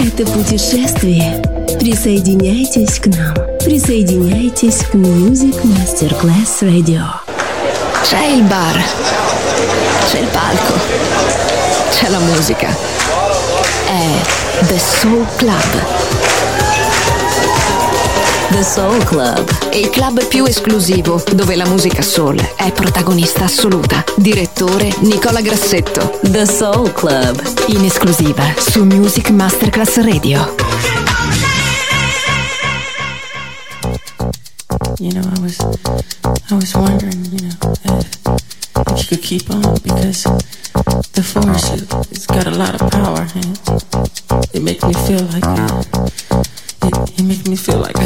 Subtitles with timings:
[0.00, 1.42] Это путешествие.
[1.80, 3.34] Присоединяйтесь к нам.
[3.64, 7.02] Присоединяйтесь к Music Masterclass Radio.
[8.02, 8.82] C'è il bar,
[10.10, 10.74] c'è il palco,
[11.90, 12.68] c'è la musica.
[13.86, 16.21] È The Soul Club.
[18.52, 19.48] The Soul Club.
[19.72, 24.04] Il club più esclusivo dove la musica soul è protagonista assoluta.
[24.16, 26.18] Direttore Nicola Grassetto.
[26.20, 27.42] The Soul Club.
[27.68, 30.54] In esclusiva su Music Masterclass Radio.
[34.98, 35.58] You know, I was,
[36.50, 38.18] I was wondering, you know, if,
[38.86, 40.24] if you could keep on because
[41.12, 43.58] the force has got a lot of power and
[44.52, 45.42] it makes me feel like
[47.32, 47.96] it me feel like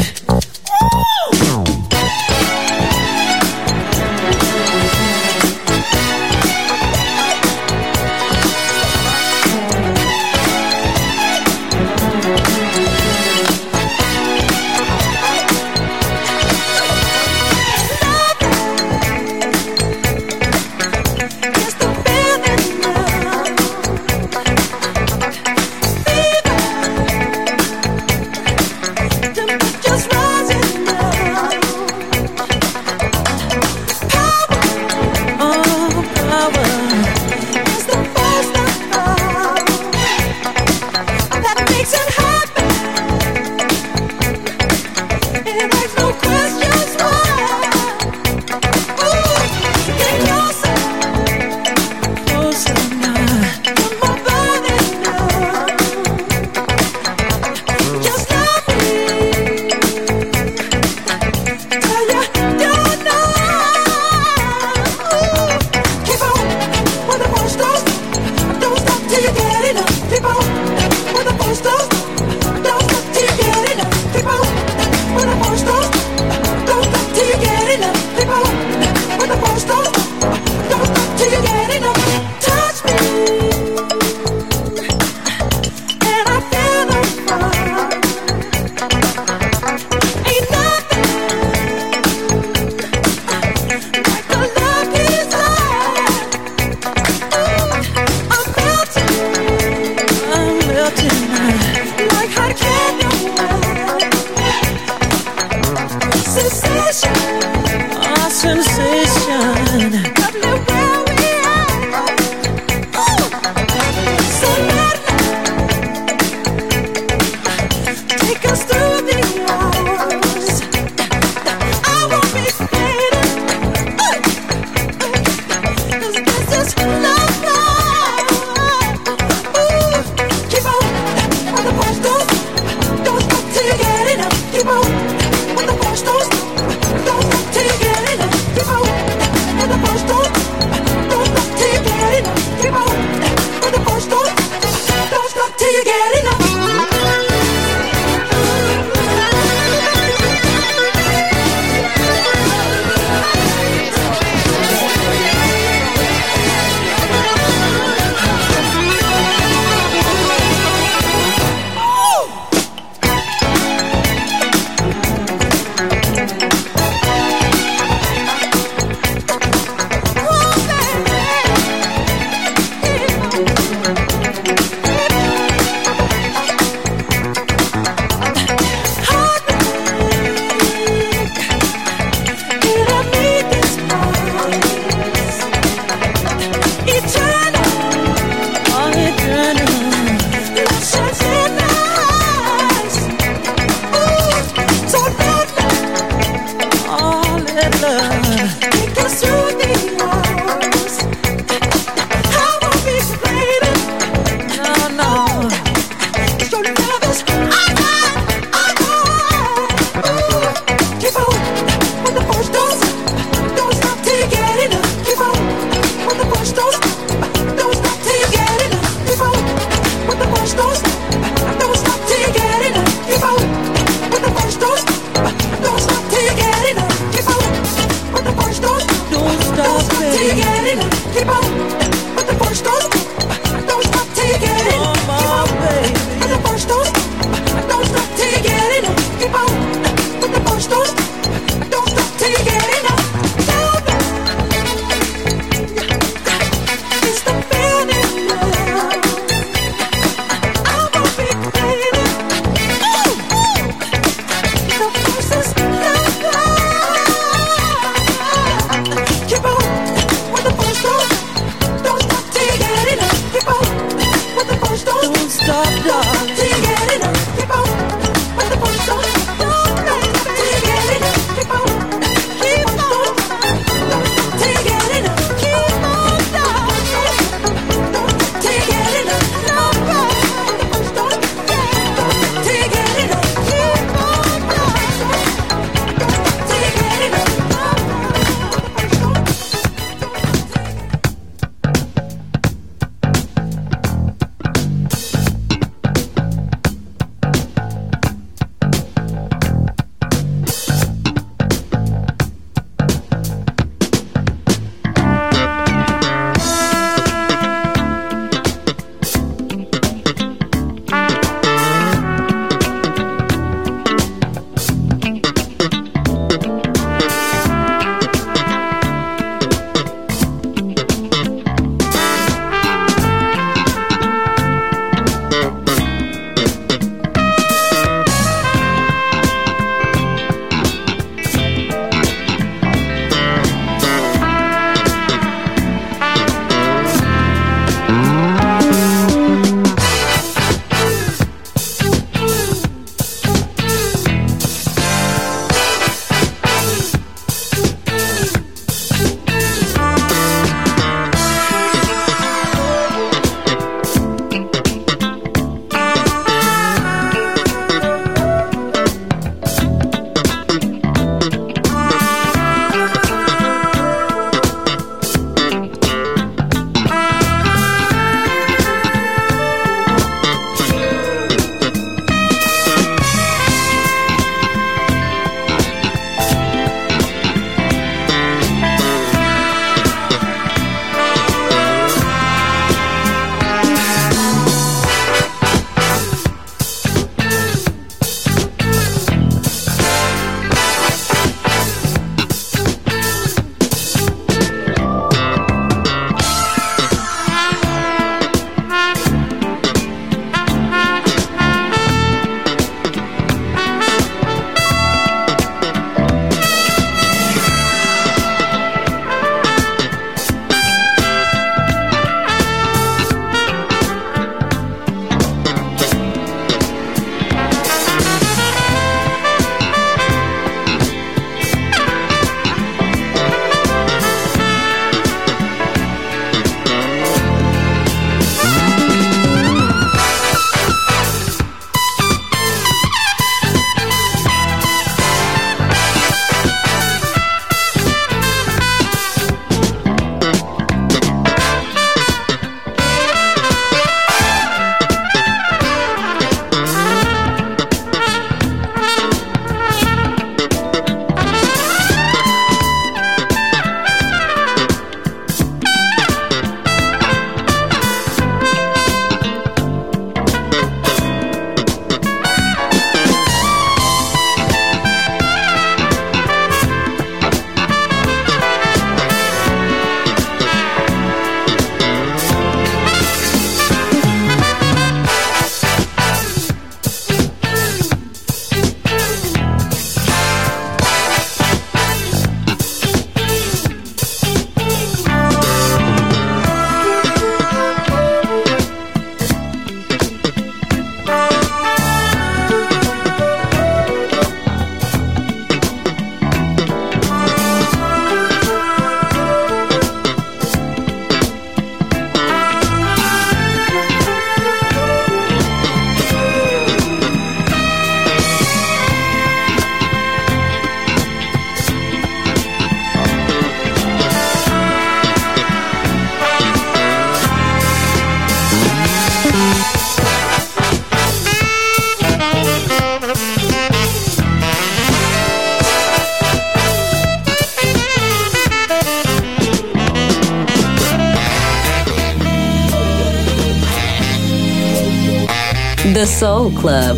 [536.47, 536.97] Soul Club.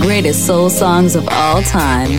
[0.00, 2.10] Greatest soul songs of all time.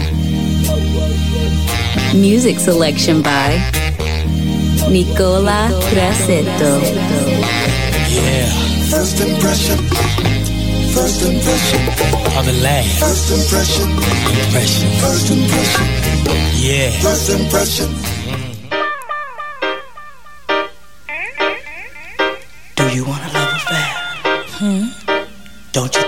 [2.14, 3.58] Music selection by
[4.90, 6.80] Nicola Grassetto.
[8.08, 8.48] Yeah.
[8.90, 9.78] First impression.
[10.94, 11.82] First impression.
[12.38, 13.00] Of the last.
[13.00, 13.92] First impression.
[13.92, 14.90] Impression.
[15.02, 15.86] First impression.
[16.62, 16.92] Yeah.
[17.02, 18.15] First impression.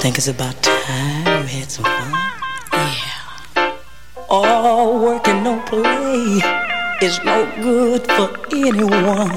[0.07, 2.11] Think it's about time we had some fun?
[2.71, 3.75] Yeah.
[4.29, 6.39] All work and no play
[7.05, 9.35] is no good for anyone.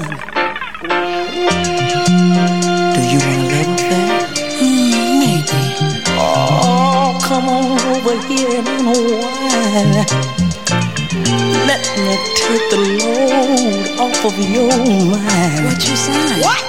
[2.95, 4.15] Do you want a love affair?
[5.19, 5.61] Maybe.
[6.15, 10.07] Oh, come on over here and unwind.
[11.67, 15.65] Let me take the load off of your mind.
[15.65, 16.39] What you sign?
[16.39, 16.63] What?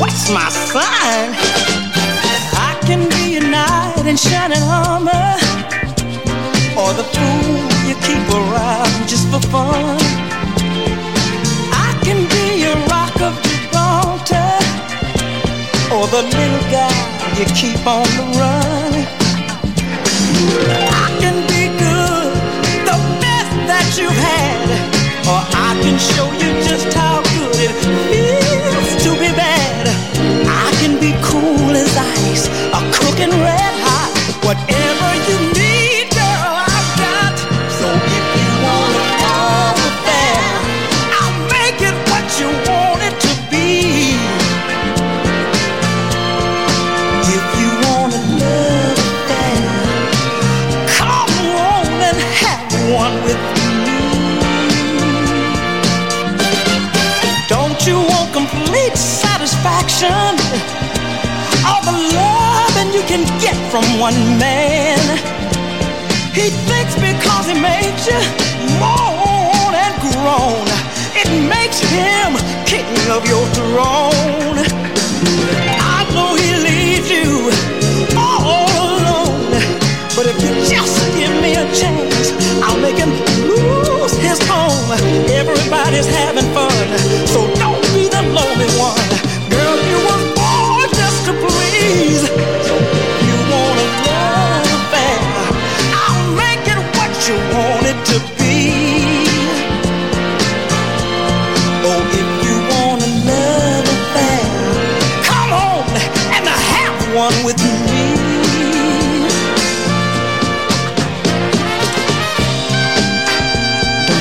[0.00, 1.77] What's my sign?
[4.08, 5.36] In shining armor,
[6.80, 9.98] or the fool you keep around just for fun.
[11.86, 14.56] I can be a rock of Gibraltar,
[15.92, 16.96] or the little guy
[17.36, 18.92] you keep on the run.
[21.04, 22.32] I can be good,
[22.88, 24.68] the best that you've had,
[25.28, 27.27] or I can show you just how
[63.70, 64.98] from one man.
[66.32, 68.20] He thinks because he makes you
[68.80, 70.64] moan and groan,
[71.12, 72.32] it makes him
[72.64, 74.58] king of your throne.
[75.96, 77.50] I know he leaves you
[78.16, 79.52] all alone,
[80.16, 82.32] but if you just give me a chance,
[82.64, 83.12] I'll make him
[83.48, 84.92] lose his home.
[85.28, 86.88] Everybody's having fun,
[87.26, 88.97] so don't be the lonely one.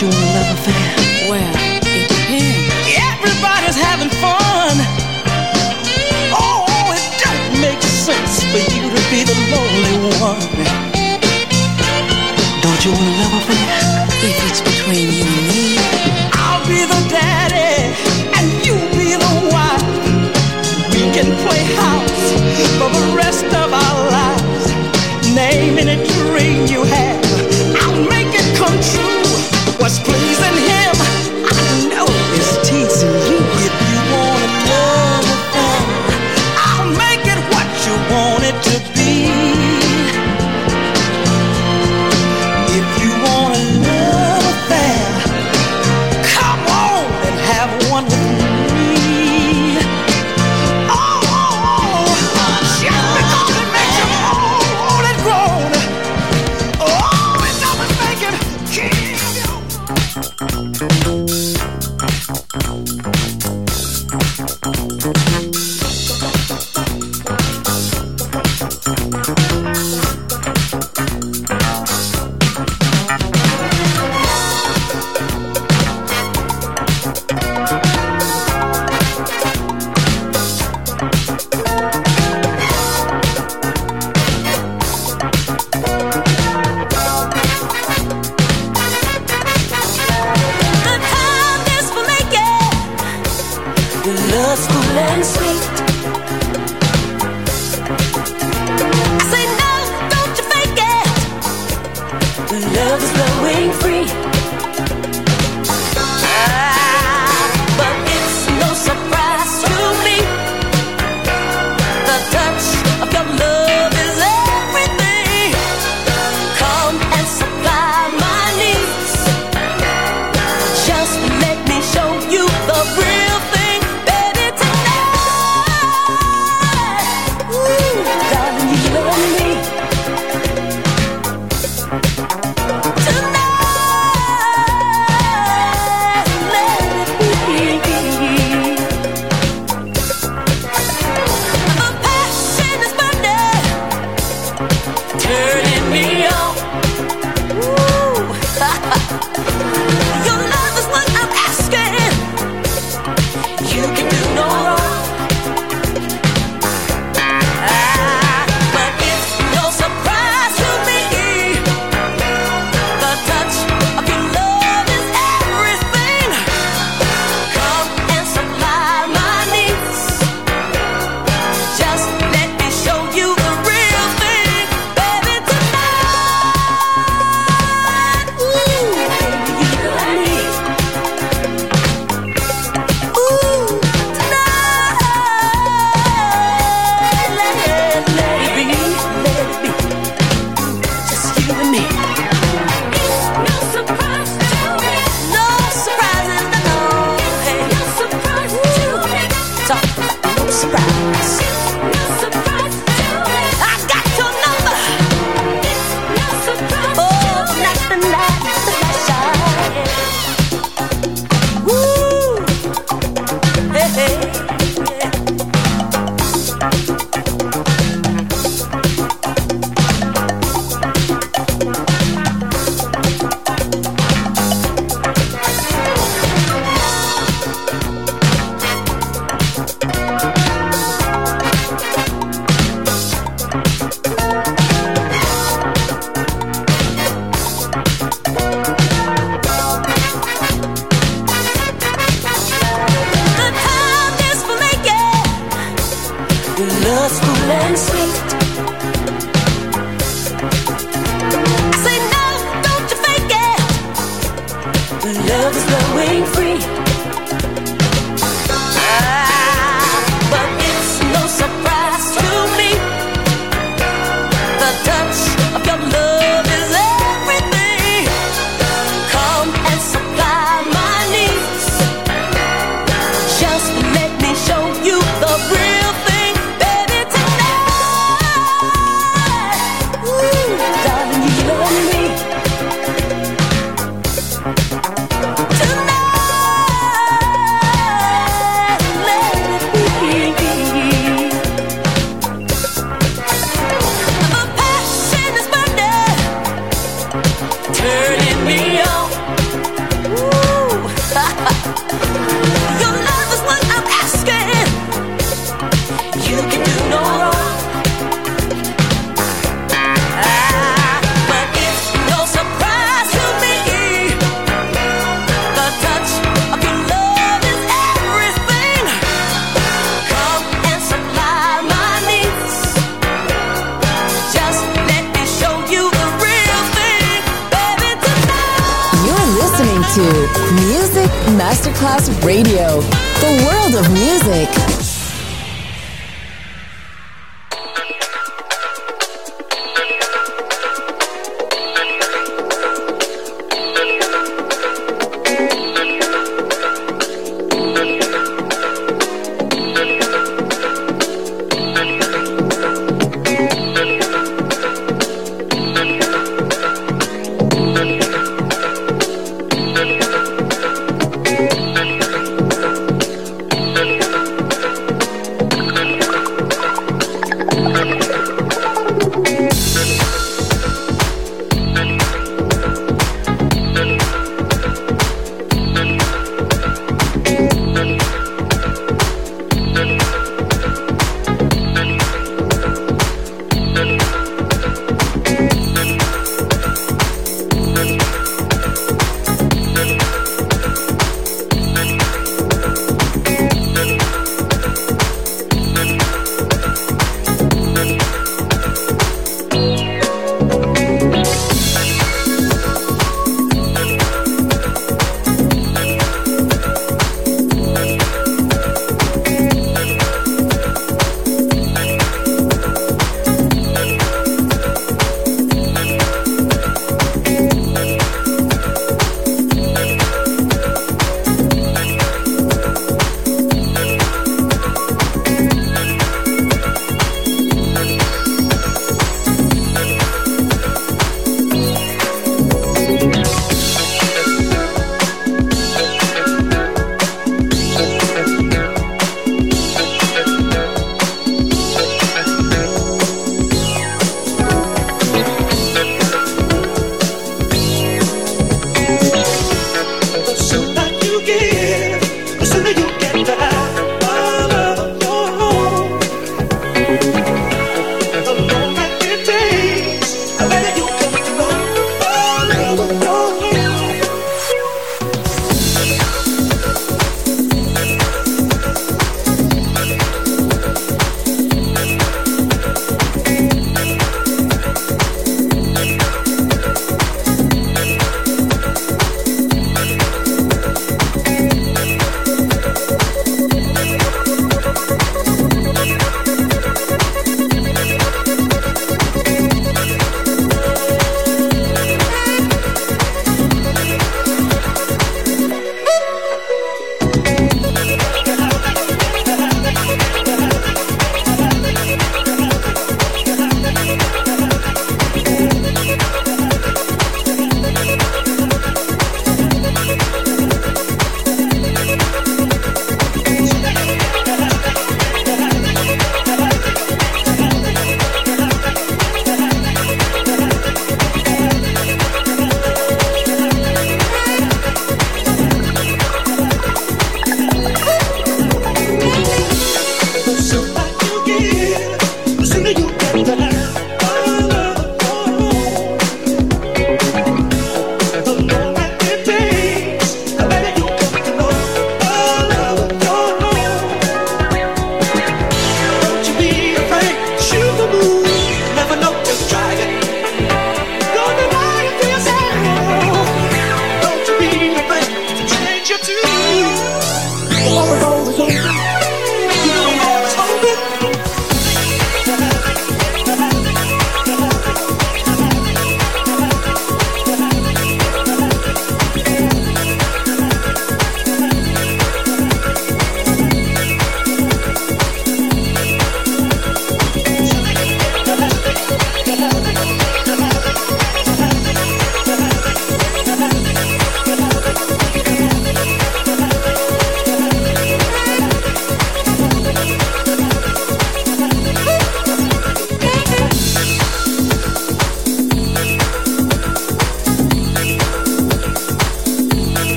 [0.00, 1.28] You want a love affair?
[1.28, 1.54] Well,
[1.84, 2.72] it depends.
[2.88, 4.74] Everybody's having fun.
[6.32, 10.40] Oh, oh, it don't make sense for you to be the lonely one.
[12.64, 14.08] Don't you want a love affair?
[14.24, 15.39] If it's between you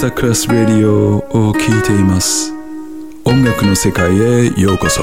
[0.00, 2.50] スタークラス・レディオを聴いています。
[3.26, 5.02] 音楽の世界へようこそ。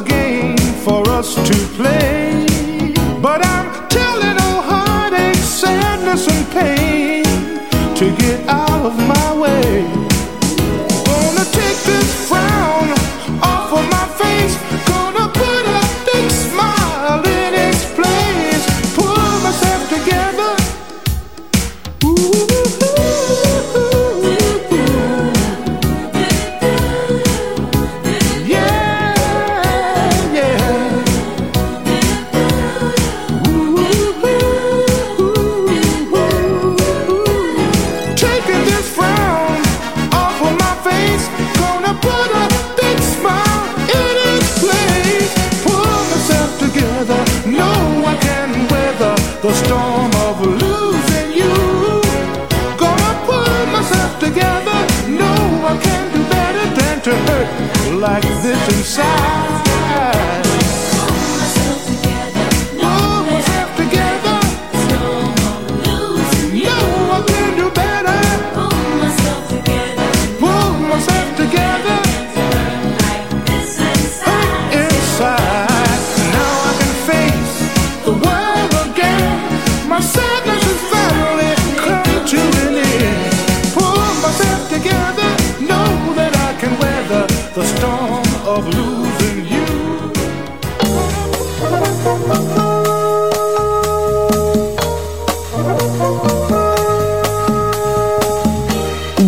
[0.00, 2.46] a game for us to play.
[3.20, 7.24] But I'm telling all heartache, sadness, and pain
[7.96, 10.09] to get out of my way.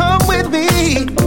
[0.00, 1.19] come with me.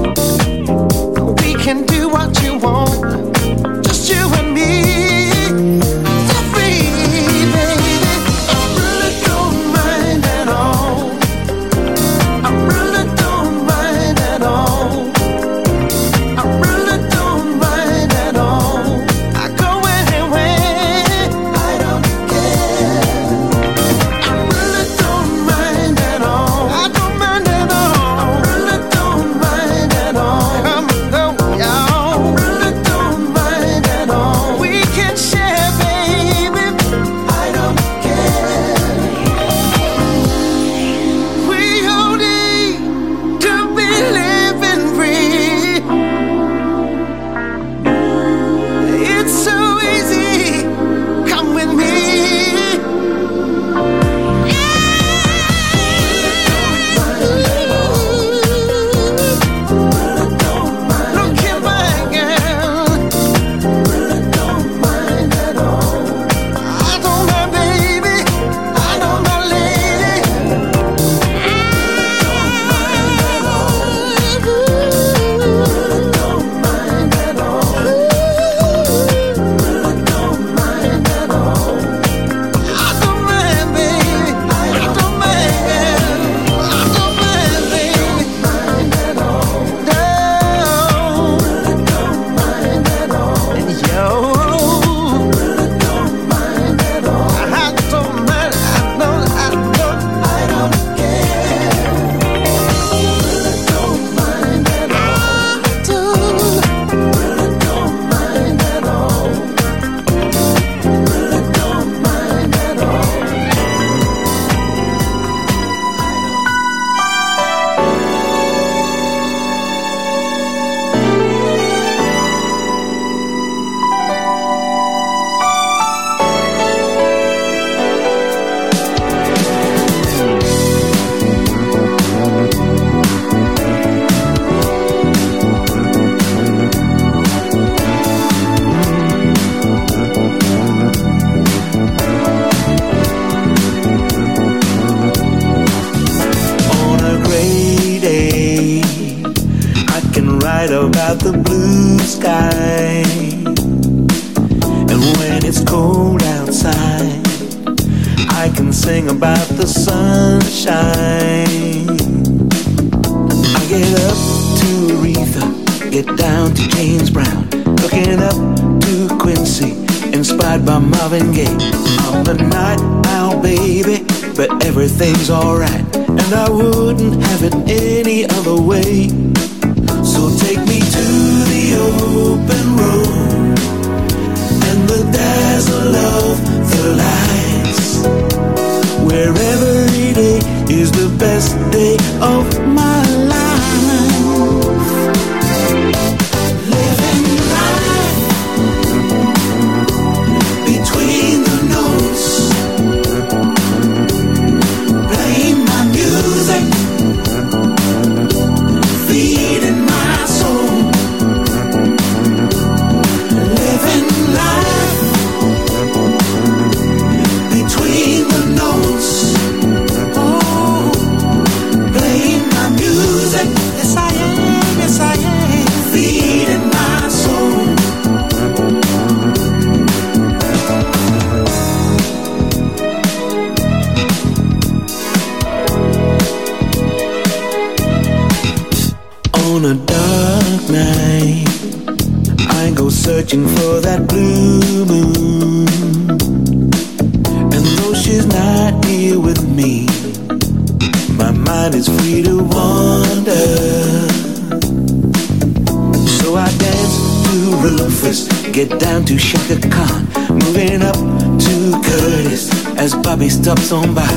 [263.43, 264.07] steps on by.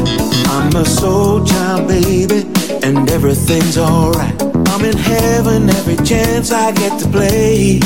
[0.55, 2.47] I'm a soul child, baby,
[2.85, 4.41] and everything's alright.
[4.71, 7.81] I'm in heaven every chance I get to play.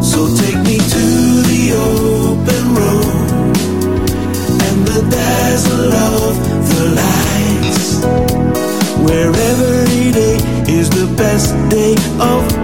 [0.00, 1.04] So take me to
[1.50, 3.56] the open road
[4.66, 6.34] and the dazzle of
[6.70, 7.86] the lights.
[9.04, 10.36] Where every day
[10.78, 12.57] is the best day of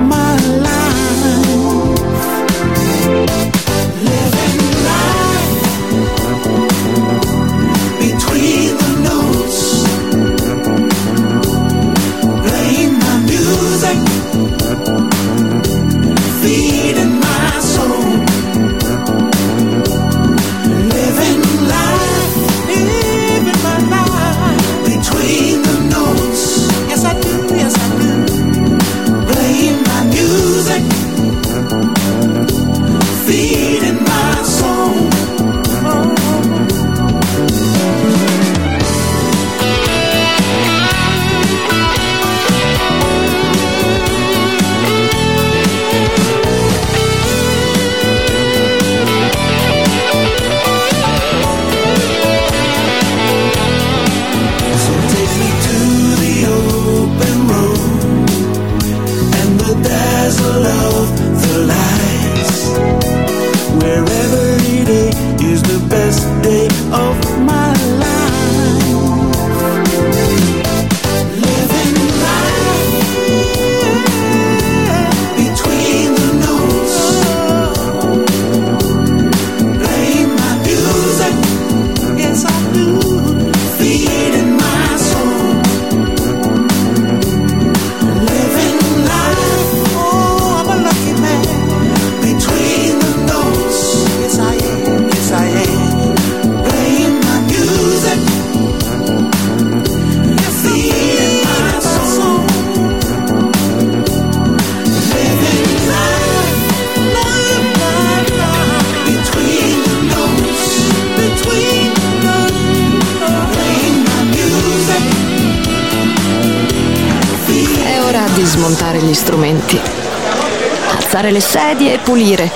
[122.03, 122.51] pulire.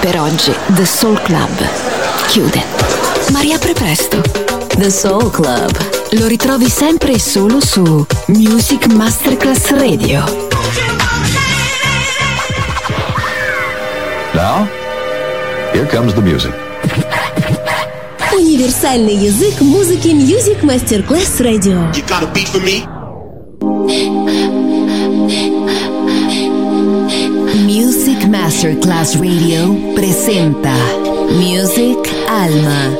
[0.00, 1.68] Per oggi The Soul Club
[2.26, 2.62] chiude,
[3.30, 4.20] ma riapre presto.
[4.76, 5.70] The Soul Club.
[6.12, 10.24] Lo ritrovi sempre e solo su Music Masterclass Radio.
[14.32, 14.66] Now,
[15.72, 16.52] here comes the music.
[18.34, 21.90] Универсальный язык музыки Music Masterclass Radio.
[21.94, 22.95] You got a beat for me?
[28.67, 30.73] Masterclass Radio presenta
[31.29, 32.97] Music Alma.